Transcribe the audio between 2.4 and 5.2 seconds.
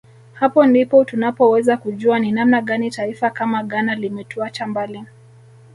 gani taifa kama Ghana limetuacha mbali